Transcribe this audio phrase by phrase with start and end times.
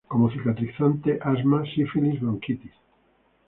[0.11, 2.73] Como cicatrizante, asma, sífilis, bronquitis.